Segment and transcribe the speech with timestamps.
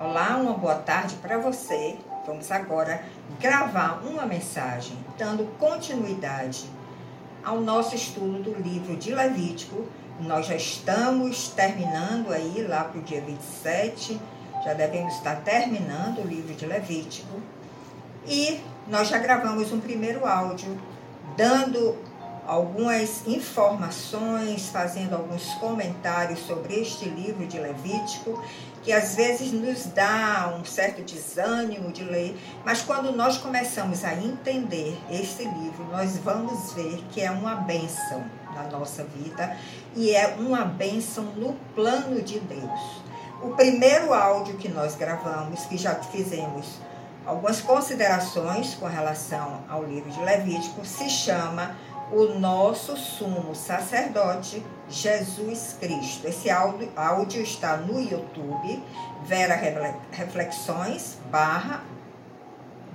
[0.00, 1.98] Olá, uma boa tarde para você.
[2.24, 3.02] Vamos agora
[3.40, 6.66] gravar uma mensagem dando continuidade
[7.42, 9.86] ao nosso estudo do livro de Levítico.
[10.20, 14.20] Nós já estamos terminando aí lá para o dia 27,
[14.64, 17.42] já devemos estar terminando o livro de Levítico.
[18.24, 20.80] E nós já gravamos um primeiro áudio
[21.36, 21.98] dando
[22.48, 28.42] algumas informações, fazendo alguns comentários sobre este livro de Levítico,
[28.82, 32.34] que às vezes nos dá um certo desânimo de ler,
[32.64, 38.24] mas quando nós começamos a entender este livro, nós vamos ver que é uma bênção
[38.54, 39.54] na nossa vida
[39.94, 43.02] e é uma bênção no plano de Deus.
[43.42, 46.80] O primeiro áudio que nós gravamos, que já fizemos
[47.26, 51.76] algumas considerações com relação ao livro de Levítico, se chama
[52.10, 56.26] o nosso sumo sacerdote, Jesus Cristo.
[56.26, 58.82] Esse áudio, áudio está no YouTube,
[59.24, 59.54] Vera
[60.10, 61.82] Reflexões, barra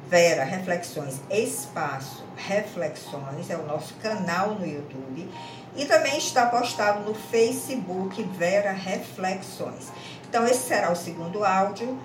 [0.08, 5.30] Vera Reflexões, espaço Reflexões, é o nosso canal no YouTube.
[5.76, 9.92] E também está postado no Facebook Vera Reflexões.
[10.30, 11.98] Então, esse será o segundo áudio.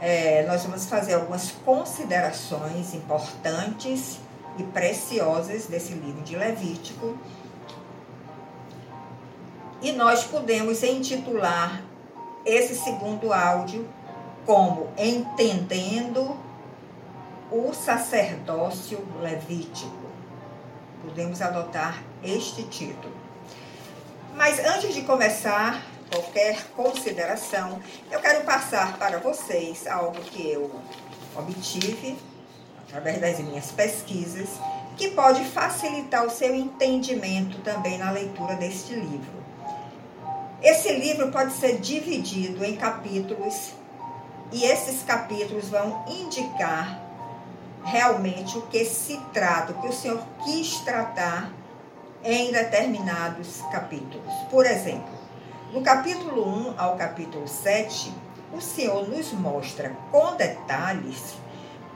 [0.00, 4.18] É, nós vamos fazer algumas considerações importantes
[4.58, 7.16] e preciosas desse livro de Levítico.
[9.80, 11.82] E nós podemos intitular
[12.44, 13.88] esse segundo áudio
[14.44, 16.36] como Entendendo
[17.50, 20.02] o Sacerdócio Levítico.
[21.04, 23.14] Podemos adotar este título.
[24.34, 27.80] Mas antes de começar qualquer consideração,
[28.10, 30.70] eu quero passar para vocês algo que eu
[31.36, 32.16] obtive
[32.92, 34.48] através das minhas pesquisas,
[34.98, 39.42] que pode facilitar o seu entendimento também na leitura deste livro.
[40.62, 43.72] Esse livro pode ser dividido em capítulos
[44.52, 47.00] e esses capítulos vão indicar
[47.82, 51.50] realmente o que se trata, o que o Senhor quis tratar
[52.22, 54.32] em determinados capítulos.
[54.50, 55.10] Por exemplo,
[55.72, 58.12] no capítulo 1 ao capítulo 7,
[58.52, 61.34] o Senhor nos mostra com detalhes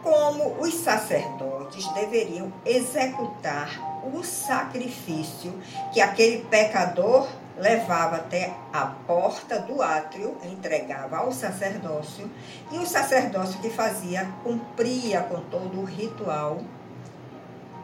[0.07, 5.53] como os sacerdotes deveriam executar o sacrifício
[5.93, 7.27] que aquele pecador
[7.59, 12.31] levava até a porta do átrio, entregava ao sacerdócio,
[12.71, 16.61] e o sacerdócio que fazia cumpria com todo o ritual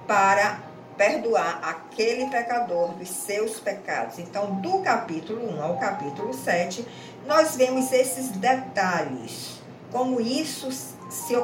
[0.07, 0.61] para
[0.97, 4.21] perdoar aquele pecador dos seus pecados.
[4.21, 6.87] Então, do capítulo 1 ao capítulo 7,
[7.27, 9.61] nós vemos esses detalhes,
[9.91, 10.71] como isso
[11.13, 11.35] se,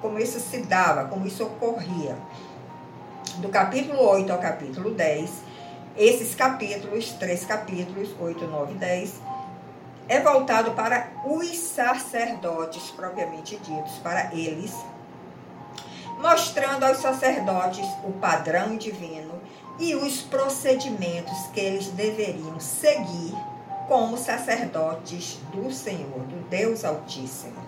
[0.00, 2.16] como isso se dava, como isso ocorria.
[3.38, 5.30] Do capítulo 8 ao capítulo 10,
[5.96, 9.20] esses capítulos, três capítulos, 8, 9 e 10,
[10.08, 14.72] é voltado para os sacerdotes propriamente ditos, para eles,
[16.20, 19.34] mostrando aos sacerdotes o padrão divino
[19.78, 23.34] e os procedimentos que eles deveriam seguir
[23.88, 27.65] como sacerdotes do Senhor, do Deus Altíssimo.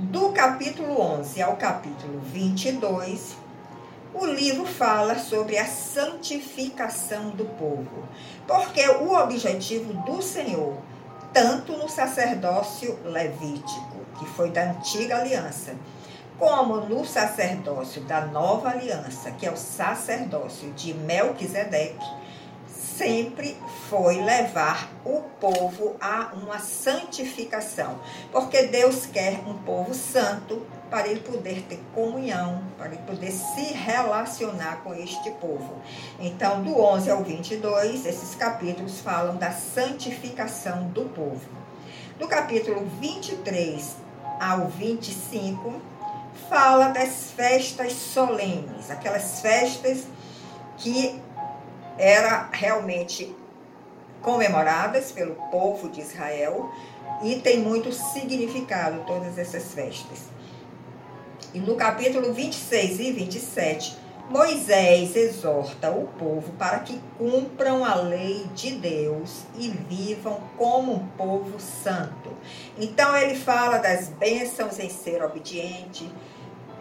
[0.00, 3.36] Do capítulo 11 ao capítulo 22,
[4.14, 8.04] o livro fala sobre a santificação do povo,
[8.46, 10.76] porque o objetivo do Senhor,
[11.32, 15.74] tanto no sacerdócio levítico, que foi da antiga aliança,
[16.38, 22.06] como no sacerdócio da nova aliança, que é o sacerdócio de Melquisedeque,
[22.98, 23.56] sempre
[23.88, 28.00] foi levar o povo a uma santificação,
[28.32, 33.72] porque Deus quer um povo santo para ele poder ter comunhão, para ele poder se
[33.72, 35.80] relacionar com este povo.
[36.18, 41.48] Então, do 11 ao 22, esses capítulos falam da santificação do povo.
[42.18, 43.96] Do capítulo 23
[44.40, 45.80] ao 25,
[46.48, 50.04] fala das festas solenes, aquelas festas
[50.78, 51.20] que
[51.98, 53.34] era realmente
[54.22, 56.70] comemoradas pelo povo de Israel
[57.22, 60.24] e tem muito significado todas essas festas.
[61.52, 63.96] E no capítulo 26 e 27,
[64.30, 71.06] Moisés exorta o povo para que cumpram a lei de Deus e vivam como um
[71.16, 72.30] povo santo.
[72.76, 76.12] Então ele fala das bênçãos em ser obediente,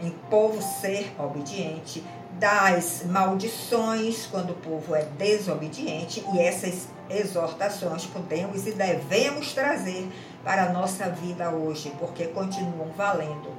[0.02, 2.04] em povo ser obediente,
[2.40, 10.08] das maldições quando o povo é desobediente e essas exortações podemos e devemos trazer
[10.44, 13.52] para a nossa vida hoje, porque continuam valendo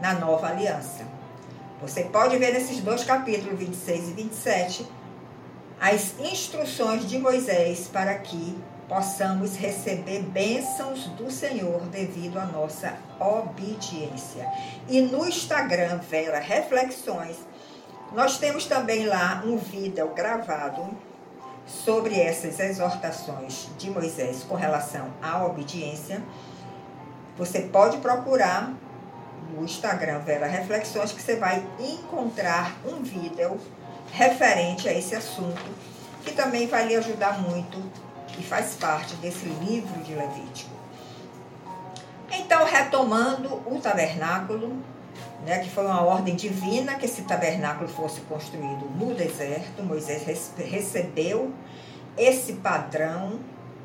[0.00, 1.06] na nova aliança.
[1.80, 4.86] Você pode ver nesses dois capítulos, 26 e 27,
[5.80, 8.56] as instruções de Moisés para que
[8.88, 14.46] possamos receber bênçãos do Senhor devido à nossa obediência.
[14.88, 17.36] E no Instagram, Vera Reflexões,
[18.12, 20.96] nós temos também lá um vídeo gravado
[21.66, 26.22] sobre essas exortações de Moisés com relação à obediência.
[27.36, 28.72] Você pode procurar
[29.50, 33.58] no Instagram Vera Reflexões que você vai encontrar um vídeo
[34.12, 35.62] referente a esse assunto
[36.24, 37.78] que também vai lhe ajudar muito
[38.38, 40.70] e faz parte desse livro de Levítico.
[42.30, 44.82] Então, retomando o tabernáculo,
[45.44, 50.22] né, que foi uma ordem divina que esse tabernáculo fosse construído no deserto, Moisés
[50.56, 51.52] recebeu
[52.16, 53.40] esse padrão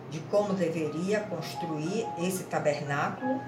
[0.09, 3.41] de como deveria construir esse tabernáculo.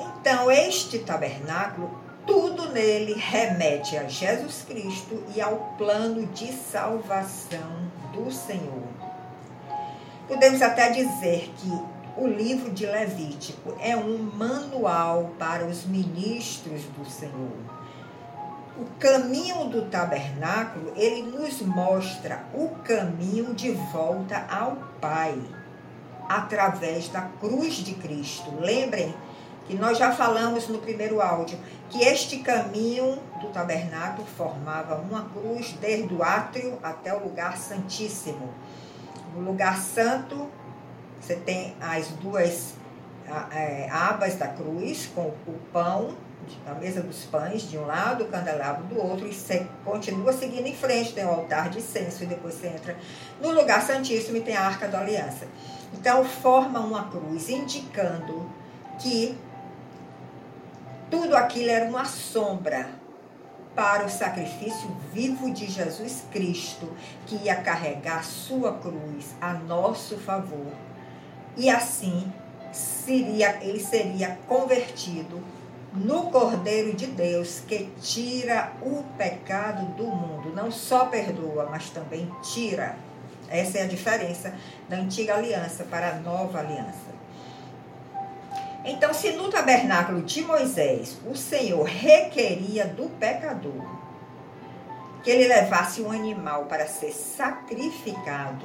[0.00, 1.90] Então, este tabernáculo,
[2.26, 8.88] tudo nele remete a Jesus Cristo e ao plano de salvação do Senhor.
[10.26, 17.08] Podemos até dizer que o livro de Levítico é um manual para os ministros do
[17.08, 17.56] Senhor.
[18.78, 25.38] O caminho do tabernáculo, ele nos mostra o caminho de volta ao Pai,
[26.28, 28.52] através da cruz de Cristo.
[28.58, 29.14] Lembrem
[29.66, 31.58] que nós já falamos no primeiro áudio
[31.90, 38.48] que este caminho do tabernáculo formava uma cruz desde o átrio até o lugar santíssimo.
[39.34, 40.48] No lugar santo,
[41.20, 42.74] você tem as duas
[43.52, 46.16] é, abas da cruz com o pão,
[46.66, 50.66] a mesa dos pães de um lado, o candelabro do outro, e você continua seguindo
[50.66, 52.96] em frente, tem o altar de incenso, e depois você entra
[53.40, 55.46] no lugar santíssimo e tem a arca da aliança.
[55.92, 58.50] Então, forma uma cruz, indicando
[58.98, 59.36] que
[61.10, 62.88] tudo aquilo era uma sombra
[63.74, 66.90] para o sacrifício vivo de Jesus Cristo,
[67.26, 70.89] que ia carregar sua cruz a nosso favor.
[71.60, 72.32] E assim
[72.72, 75.38] seria, ele seria convertido
[75.92, 80.54] no Cordeiro de Deus que tira o pecado do mundo.
[80.54, 82.96] Não só perdoa, mas também tira.
[83.46, 84.54] Essa é a diferença
[84.88, 87.10] da antiga aliança para a nova aliança.
[88.82, 93.84] Então, se no tabernáculo de Moisés o Senhor requeria do pecador
[95.22, 98.64] que ele levasse um animal para ser sacrificado,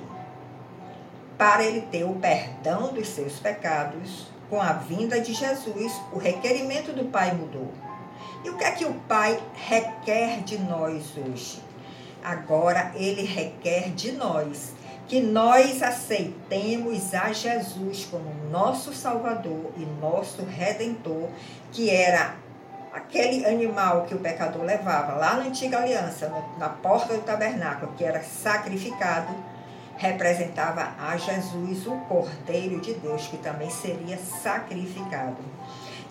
[1.38, 6.94] para ele ter o perdão dos seus pecados, com a vinda de Jesus, o requerimento
[6.94, 7.72] do Pai mudou.
[8.44, 11.60] E o que é que o Pai requer de nós hoje?
[12.24, 14.74] Agora ele requer de nós
[15.08, 21.30] que nós aceitemos a Jesus como nosso Salvador e nosso Redentor,
[21.72, 22.36] que era
[22.92, 28.04] aquele animal que o pecador levava lá na antiga aliança, na porta do tabernáculo, que
[28.04, 29.36] era sacrificado,
[29.98, 35.38] representava a Jesus, o Cordeiro de Deus, que também seria sacrificado.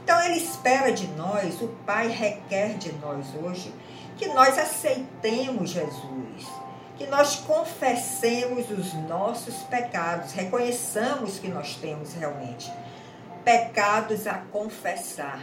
[0.03, 3.75] Então ele espera de nós, o Pai requer de nós hoje,
[4.17, 6.65] que nós aceitemos Jesus
[6.97, 12.73] que nós confessemos os nossos pecados, reconheçamos que nós temos realmente
[13.45, 15.41] pecados a confessar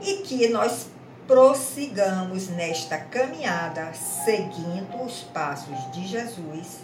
[0.00, 0.88] e que nós
[1.26, 6.80] prossigamos nesta caminhada seguindo os passos de Jesus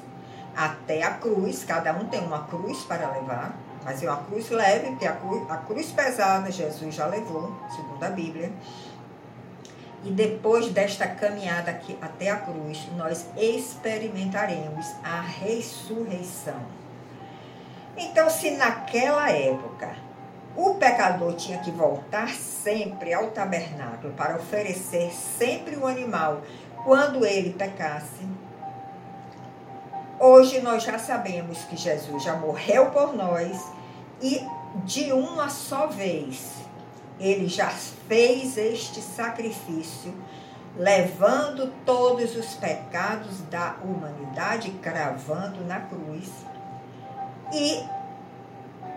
[0.60, 1.64] até a cruz.
[1.64, 5.50] Cada um tem uma cruz para levar, mas é uma cruz leve, porque a cruz,
[5.50, 8.52] a cruz pesada Jesus já levou, segundo a Bíblia.
[10.04, 16.60] E depois desta caminhada aqui até a cruz, nós experimentaremos a ressurreição.
[17.96, 19.94] Então, se naquela época
[20.56, 26.42] o pecador tinha que voltar sempre ao tabernáculo para oferecer sempre o animal
[26.84, 28.26] quando ele pecasse,
[30.20, 33.60] hoje nós já sabemos que Jesus já morreu por nós
[34.20, 34.46] e
[34.84, 36.60] de uma só vez
[37.18, 40.14] ele já fez este sacrifício,
[40.76, 46.30] levando todos os pecados da humanidade, cravando na cruz.
[47.52, 47.84] E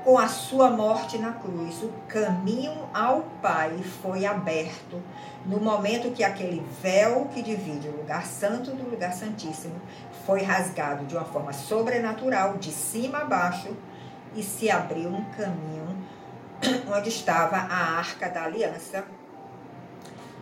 [0.04, 5.02] com a sua morte na cruz, o caminho ao Pai foi aberto
[5.46, 9.80] no momento que aquele véu que divide o lugar santo do lugar santíssimo
[10.26, 13.76] foi rasgado de uma forma sobrenatural, de cima a baixo,
[14.36, 15.98] e se abriu um caminho
[16.94, 19.06] onde estava a arca da aliança,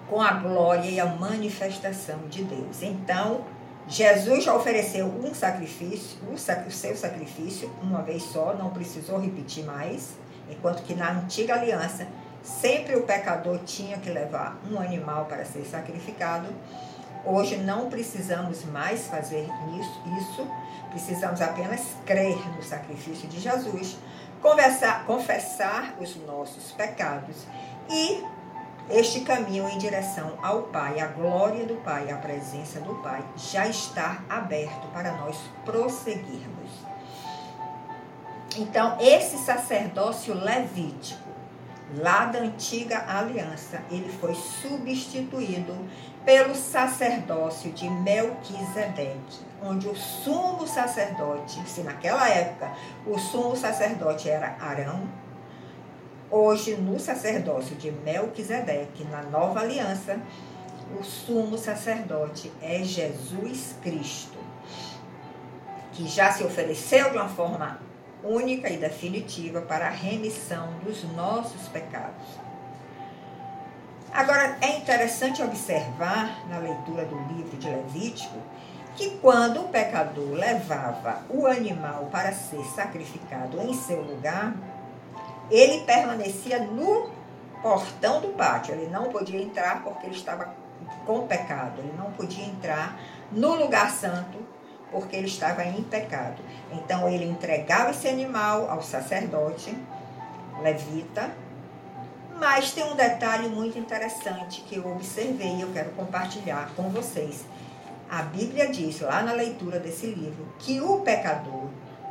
[0.10, 2.82] com a glória e a manifestação de Deus.
[2.82, 3.46] Então,
[3.92, 10.12] Jesus já ofereceu um sacrifício, o seu sacrifício, uma vez só, não precisou repetir mais,
[10.50, 12.08] enquanto que na antiga aliança,
[12.42, 16.48] sempre o pecador tinha que levar um animal para ser sacrificado.
[17.26, 19.46] Hoje não precisamos mais fazer
[19.78, 20.48] isso, isso
[20.90, 23.98] precisamos apenas crer no sacrifício de Jesus,
[24.42, 27.46] conversar, confessar os nossos pecados
[27.90, 28.24] e
[28.90, 33.68] este caminho em direção ao Pai, a glória do Pai, a presença do Pai, já
[33.68, 36.72] está aberto para nós prosseguirmos.
[38.58, 41.30] Então, esse sacerdócio levítico,
[41.96, 45.74] lá da antiga aliança, ele foi substituído
[46.26, 52.72] pelo sacerdócio de Melquisedeque, onde o sumo sacerdote, se naquela época
[53.06, 55.08] o sumo sacerdote era Arão,
[56.32, 60.20] hoje no sacerdócio de Melquisedeque, na nova aliança,
[60.98, 64.38] o sumo sacerdote é Jesus Cristo,
[65.92, 67.80] que já se ofereceu de uma forma
[68.24, 72.40] única e definitiva para a remissão dos nossos pecados.
[74.14, 78.38] Agora, é interessante observar na leitura do livro de Levítico
[78.96, 84.54] que quando o pecador levava o animal para ser sacrificado em seu lugar,
[85.52, 87.10] ele permanecia no
[87.62, 88.74] portão do pátio.
[88.74, 90.54] Ele não podia entrar porque ele estava
[91.06, 91.80] com pecado.
[91.80, 93.00] Ele não podia entrar
[93.32, 94.40] no lugar santo
[94.90, 96.42] porque ele estava em pecado.
[96.72, 99.78] Então ele entregava esse animal ao sacerdote
[100.62, 101.32] levita
[102.42, 107.46] mas tem um detalhe muito interessante que eu observei e eu quero compartilhar com vocês.
[108.10, 111.61] A Bíblia diz, lá na leitura desse livro, que o pecador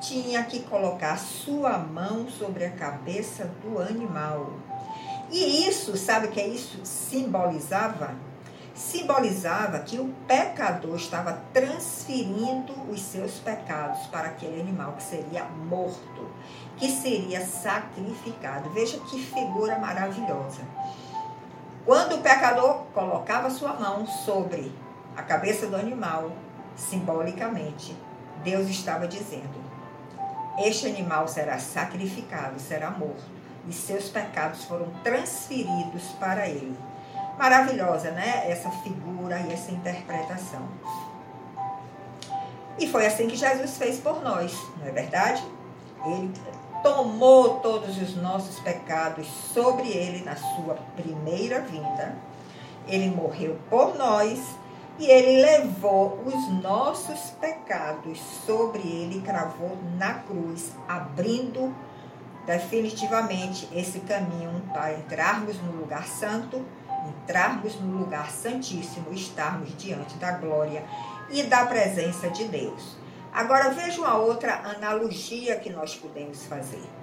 [0.00, 4.50] tinha que colocar sua mão sobre a cabeça do animal.
[5.30, 8.14] E isso, sabe o que é isso simbolizava?
[8.74, 16.30] Simbolizava que o pecador estava transferindo os seus pecados para aquele animal que seria morto
[16.80, 18.70] que seria sacrificado.
[18.70, 20.62] Veja que figura maravilhosa.
[21.84, 24.72] Quando o pecador colocava sua mão sobre
[25.14, 26.32] a cabeça do animal,
[26.74, 27.94] simbolicamente,
[28.42, 29.69] Deus estava dizendo:
[30.58, 33.22] Este animal será sacrificado, será morto,
[33.68, 36.76] e seus pecados foram transferidos para ele.
[37.38, 38.50] Maravilhosa, né?
[38.50, 40.68] Essa figura e essa interpretação.
[42.78, 45.42] E foi assim que Jesus fez por nós, não é verdade?
[46.06, 46.32] Ele
[46.82, 52.16] tomou todos os nossos pecados sobre ele na sua primeira vinda.
[52.86, 54.40] Ele morreu por nós
[55.00, 61.74] e ele levou os nossos pecados sobre ele cravou na cruz, abrindo
[62.44, 66.62] definitivamente esse caminho para entrarmos no lugar santo,
[67.08, 70.84] entrarmos no lugar santíssimo, estarmos diante da glória
[71.30, 72.98] e da presença de Deus.
[73.32, 76.99] Agora veja uma outra analogia que nós podemos fazer.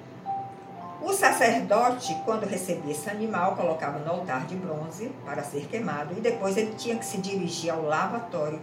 [1.00, 6.22] O sacerdote, quando recebia esse animal, colocava no altar de bronze para ser queimado e
[6.22, 8.60] depois ele tinha que se dirigir ao lavatório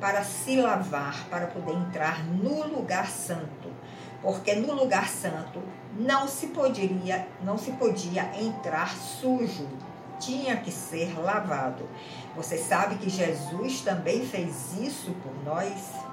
[0.00, 3.70] para se lavar, para poder entrar no lugar santo.
[4.22, 5.62] Porque no lugar santo
[5.98, 9.68] não se poderia, não se podia entrar sujo,
[10.18, 11.86] tinha que ser lavado.
[12.34, 16.03] Você sabe que Jesus também fez isso por nós?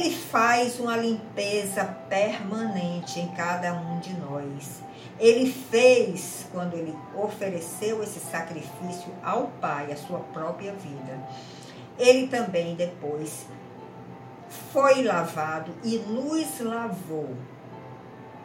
[0.00, 4.80] Ele faz uma limpeza permanente em cada um de nós.
[5.18, 11.20] Ele fez quando ele ofereceu esse sacrifício ao Pai, a sua própria vida.
[11.98, 13.44] Ele também depois
[14.72, 17.36] foi lavado e nos lavou,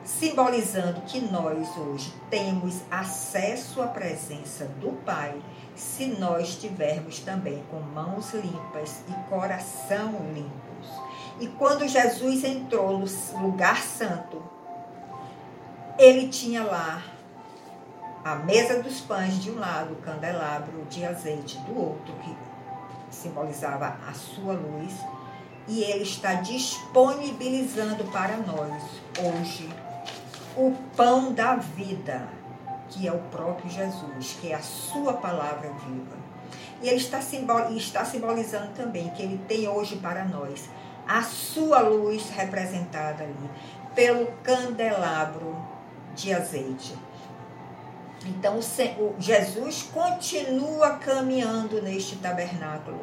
[0.04, 5.42] simbolizando que nós hoje temos acesso à presença do Pai
[5.74, 10.75] se nós tivermos também com mãos limpas e coração limpo.
[11.40, 13.06] E quando Jesus entrou no
[13.42, 14.42] lugar santo,
[15.98, 17.02] ele tinha lá
[18.24, 22.36] a mesa dos pães de um lado, o candelabro de azeite do outro, que
[23.10, 24.94] simbolizava a sua luz,
[25.68, 28.84] e ele está disponibilizando para nós
[29.20, 29.70] hoje
[30.56, 32.28] o pão da vida,
[32.90, 36.16] que é o próprio Jesus, que é a sua palavra viva.
[36.82, 40.70] E ele está, simbol, está simbolizando também que ele tem hoje para nós
[41.08, 43.50] a sua luz representada ali
[43.94, 45.56] pelo candelabro
[46.16, 46.96] de azeite.
[48.26, 48.60] Então,
[49.20, 53.00] Jesus continua caminhando neste tabernáculo.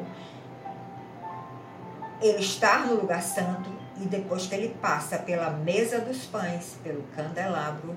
[2.21, 3.69] Ele está no lugar santo
[4.01, 7.95] e depois que ele passa pela mesa dos pães, pelo candelabro,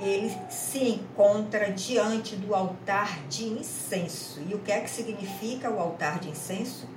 [0.00, 4.40] ele se encontra diante do altar de incenso.
[4.48, 6.88] E o que é que significa o altar de incenso?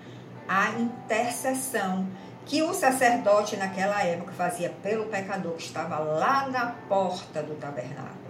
[0.48, 2.08] A intercessão
[2.46, 8.28] que o sacerdote naquela época fazia pelo pecador que estava lá na porta do tabernáculo.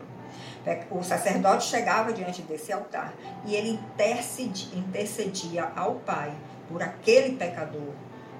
[0.91, 3.13] O sacerdote chegava diante desse altar
[3.45, 6.33] e ele intercedia, intercedia ao Pai
[6.67, 7.93] por aquele pecador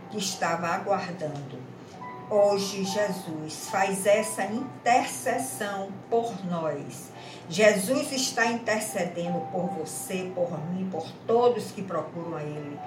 [0.09, 1.57] que estava aguardando.
[2.29, 7.11] Hoje Jesus faz essa intercessão por nós.
[7.49, 12.77] Jesus está intercedendo por você, por mim, por todos que procuram a Ele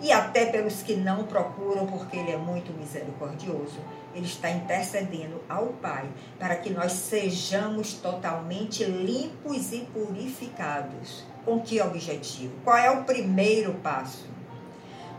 [0.00, 3.78] e até pelos que não procuram, porque Ele é muito misericordioso.
[4.14, 11.24] Ele está intercedendo ao Pai para que nós sejamos totalmente limpos e purificados.
[11.44, 12.54] Com que objetivo?
[12.64, 14.26] Qual é o primeiro passo?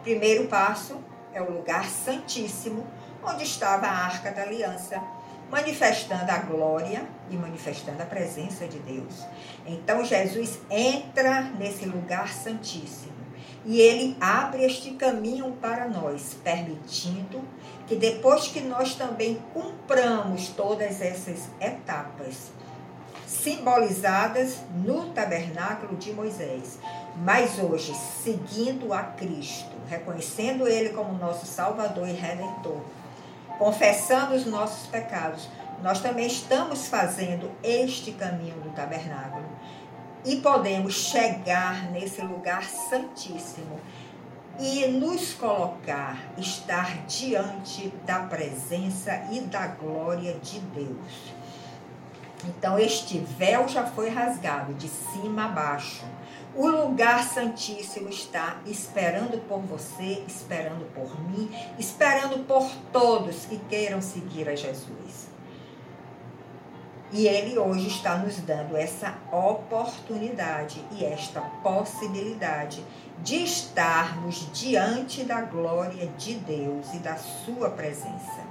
[0.04, 0.98] Primeiro passo
[1.34, 2.86] é o lugar santíssimo,
[3.24, 5.02] onde estava a arca da aliança,
[5.52, 9.26] manifestando a glória e manifestando a presença de Deus.
[9.66, 13.19] Então Jesus entra nesse lugar santíssimo
[13.66, 17.42] e ele abre este caminho para nós, permitindo
[17.88, 22.52] que depois que nós também cumpramos todas essas etapas,
[23.26, 26.80] simbolizadas no tabernáculo de Moisés,
[27.18, 32.82] mas hoje seguindo a Cristo, reconhecendo Ele como nosso Salvador e Redentor,
[33.58, 35.50] confessando os nossos pecados,
[35.82, 39.46] nós também estamos fazendo este caminho do tabernáculo
[40.26, 43.80] e podemos chegar nesse lugar santíssimo
[44.60, 51.34] e nos colocar, estar diante da presença e da glória de Deus.
[52.46, 56.06] Então, este véu já foi rasgado de cima a baixo.
[56.56, 64.02] O lugar santíssimo está esperando por você, esperando por mim, esperando por todos que queiram
[64.02, 65.30] seguir a Jesus.
[67.12, 72.86] E Ele hoje está nos dando essa oportunidade e esta possibilidade
[73.24, 78.44] de estarmos diante da glória de Deus e da Sua presença.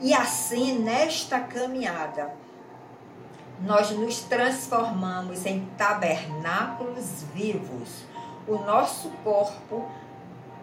[0.00, 2.34] E assim, nesta caminhada,
[3.60, 8.04] nós nos transformamos em tabernáculos vivos.
[8.48, 9.88] O nosso corpo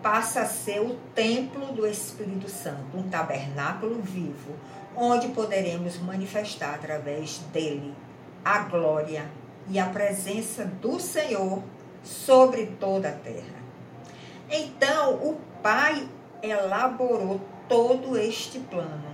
[0.03, 4.55] passa a ser o templo do Espírito Santo, um tabernáculo vivo
[4.95, 7.93] onde poderemos manifestar através dele
[8.43, 9.25] a glória
[9.69, 11.61] e a presença do Senhor
[12.03, 13.61] sobre toda a terra.
[14.49, 16.07] Então, o Pai
[16.41, 19.11] elaborou todo este plano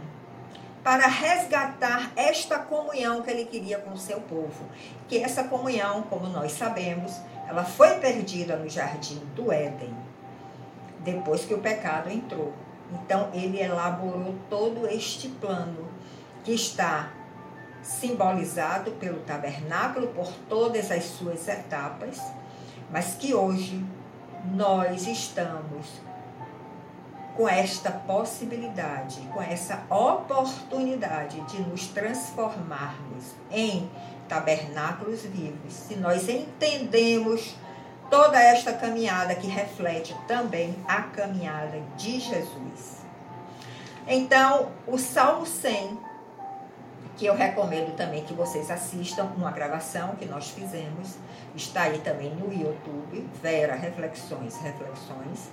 [0.84, 4.66] para resgatar esta comunhão que ele queria com o seu povo.
[5.08, 7.12] Que essa comunhão, como nós sabemos,
[7.48, 9.94] ela foi perdida no jardim do Éden,
[11.00, 12.54] depois que o pecado entrou.
[12.92, 15.88] Então, ele elaborou todo este plano
[16.44, 17.12] que está
[17.82, 22.22] simbolizado pelo tabernáculo por todas as suas etapas,
[22.92, 23.84] mas que hoje
[24.54, 25.88] nós estamos
[27.36, 33.90] com esta possibilidade, com essa oportunidade de nos transformarmos em
[34.28, 37.56] tabernáculos vivos, se nós entendemos
[38.10, 42.98] toda esta caminhada que reflete também a caminhada de Jesus.
[44.08, 46.00] Então, o Salmo 100,
[47.18, 51.16] que eu recomendo também que vocês assistam uma gravação que nós fizemos,
[51.56, 55.50] está aí também no YouTube, Vera Reflexões, Reflexões,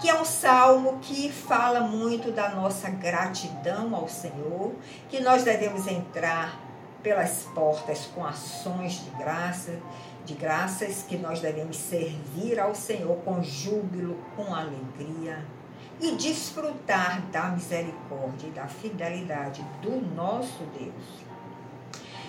[0.00, 4.72] que é um salmo que fala muito da nossa gratidão ao Senhor,
[5.08, 6.58] que nós devemos entrar
[7.04, 9.78] pelas portas com ações de graça,
[10.24, 15.44] de graças que nós devemos servir ao Senhor com júbilo, com alegria
[16.00, 21.24] e desfrutar da misericórdia e da fidelidade do nosso Deus.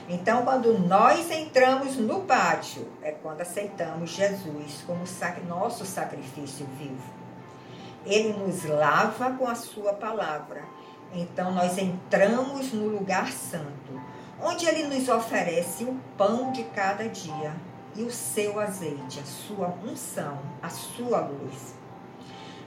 [0.07, 5.03] Então, quando nós entramos no pátio, é quando aceitamos Jesus como
[5.47, 7.13] nosso sacrifício vivo.
[8.05, 10.63] Ele nos lava com a sua palavra.
[11.11, 13.84] Então, nós entramos no lugar santo,
[14.45, 17.55] onde ele nos oferece o pão de cada dia
[17.95, 21.73] e o seu azeite, a sua unção, a sua luz.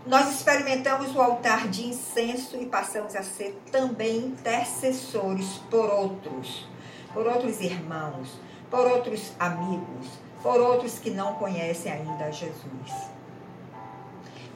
[0.05, 6.67] Nós experimentamos o altar de incenso e passamos a ser também intercessores por outros,
[7.15, 10.09] por outros irmãos, por outros amigos,
[10.43, 12.93] por outros que não conhecem ainda Jesus.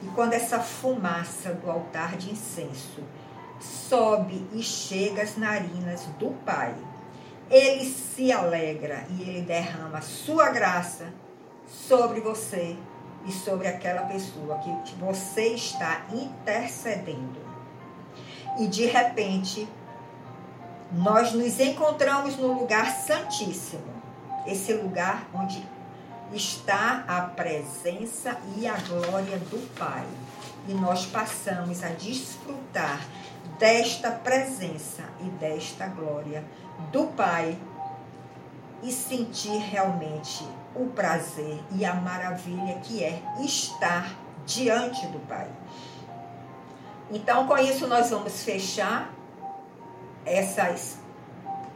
[0.01, 3.01] E quando essa fumaça do altar de incenso
[3.61, 6.75] sobe e chega às narinas do Pai,
[7.53, 11.13] ele se alegra e ele derrama sua graça
[11.67, 12.75] sobre você
[13.25, 17.39] e sobre aquela pessoa que você está intercedendo.
[18.57, 19.67] E de repente,
[20.91, 24.01] nós nos encontramos no lugar santíssimo,
[24.47, 25.63] esse lugar onde
[26.33, 30.05] está a presença e a glória do Pai.
[30.67, 32.99] E nós passamos a desfrutar
[33.59, 36.43] desta presença e desta glória
[36.91, 37.57] do Pai
[38.81, 45.47] e sentir realmente o prazer e a maravilha que é estar diante do Pai.
[47.11, 49.13] Então, com isso, nós vamos fechar
[50.25, 50.97] essas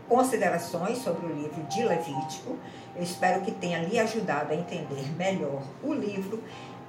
[0.08, 2.58] considerações sobre o livro de Levítico.
[2.96, 6.44] Eu espero que tenha lhe ajudado a entender melhor o livro.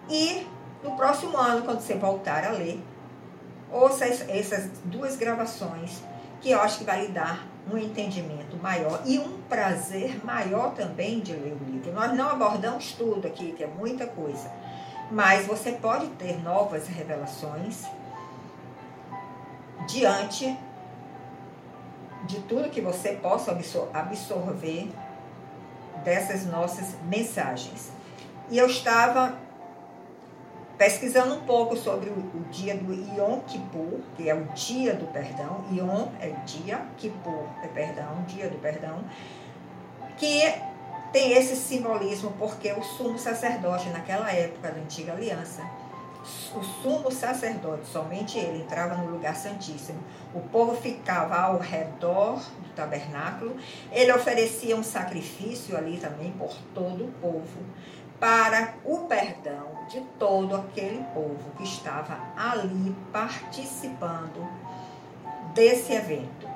[0.08, 0.46] E
[0.82, 2.82] no próximo ano, quando você voltar a ler,
[3.70, 6.02] ouça essas duas gravações,
[6.40, 11.20] que eu acho que vai lhe dar um entendimento maior e um prazer maior também
[11.20, 11.92] de ler o livro.
[11.92, 14.50] Nós não abordamos tudo aqui, que é muita coisa,
[15.10, 17.84] mas você pode ter novas revelações
[19.86, 20.56] diante
[22.24, 23.56] de tudo que você possa
[23.92, 24.90] absorver
[26.04, 27.90] dessas nossas mensagens.
[28.50, 29.34] E eu estava
[30.78, 35.06] pesquisando um pouco sobre o, o, dia do Yom Kippur, que é o dia do
[35.08, 35.64] perdão.
[35.72, 39.04] Yom é dia, Kippur é perdão, dia do perdão,
[40.16, 40.54] que
[41.12, 45.62] tem esse simbolismo porque o sumo sacerdote naquela época da antiga aliança
[46.54, 49.98] o sumo sacerdote, somente ele, entrava no lugar santíssimo.
[50.34, 53.56] O povo ficava ao redor do tabernáculo.
[53.90, 57.60] Ele oferecia um sacrifício ali também por todo o povo,
[58.20, 64.46] para o perdão de todo aquele povo que estava ali participando
[65.54, 66.48] desse evento.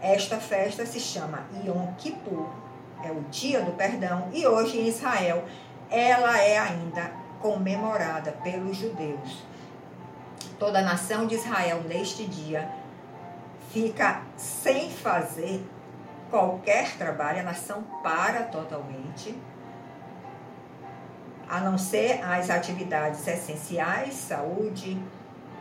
[0.00, 2.48] Esta festa se chama Yom Kippur,
[3.04, 5.44] é o dia do perdão, e hoje em Israel
[5.90, 9.44] ela é ainda comemorada pelos judeus.
[10.58, 12.68] Toda a nação de Israel neste dia
[13.70, 15.64] fica sem fazer
[16.30, 19.36] qualquer trabalho, a nação para totalmente,
[21.52, 24.96] a não ser as atividades essenciais, saúde,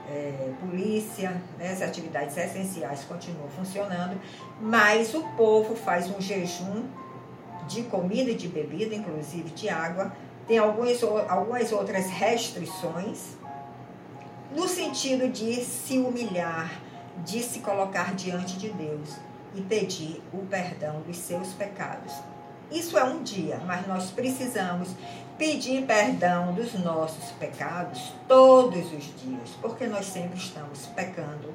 [0.09, 4.17] é, polícia, né, as atividades essenciais continuam funcionando,
[4.61, 6.85] mas o povo faz um jejum
[7.67, 10.13] de comida e de bebida, inclusive de água,
[10.47, 13.35] tem algumas, algumas outras restrições,
[14.55, 16.71] no sentido de se humilhar,
[17.17, 19.17] de se colocar diante de Deus
[19.53, 22.13] e pedir o perdão dos seus pecados.
[22.71, 24.95] Isso é um dia, mas nós precisamos
[25.41, 31.51] pedir perdão dos nossos pecados todos os dias, porque nós sempre estamos pecando.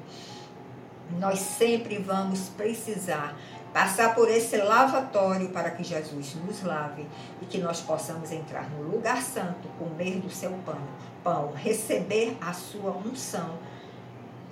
[1.17, 3.33] Nós sempre vamos precisar
[3.71, 7.07] passar por esse lavatório para que Jesus nos lave
[7.41, 10.81] e que nós possamos entrar no lugar santo, comer do seu pão,
[11.23, 13.57] pão receber a sua unção,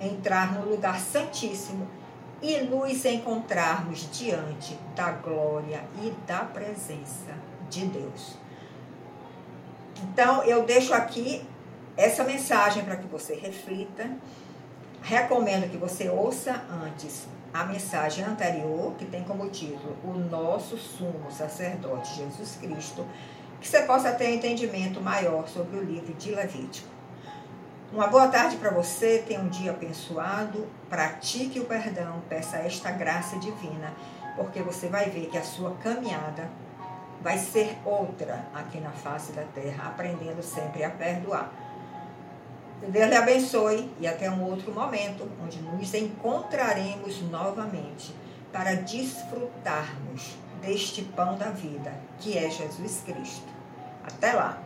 [0.00, 1.86] entrar no lugar santíssimo
[2.40, 7.34] e nos encontrarmos diante da glória e da presença
[7.68, 8.45] de Deus.
[10.02, 11.46] Então, eu deixo aqui
[11.96, 14.10] essa mensagem para que você reflita.
[15.02, 21.30] Recomendo que você ouça antes a mensagem anterior, que tem como título O Nosso Sumo
[21.30, 23.06] Sacerdote Jesus Cristo,
[23.60, 26.88] que você possa ter um entendimento maior sobre o livro de Levítico.
[27.92, 33.38] Uma boa tarde para você, tenha um dia abençoado, pratique o perdão, peça esta graça
[33.38, 33.94] divina,
[34.36, 36.50] porque você vai ver que a sua caminhada
[37.26, 41.50] vai ser outra aqui na face da terra, aprendendo sempre a perdoar.
[42.78, 48.14] Que Deus lhe abençoe e até um outro momento onde nos encontraremos novamente
[48.52, 53.52] para desfrutarmos deste pão da vida, que é Jesus Cristo.
[54.04, 54.62] Até lá!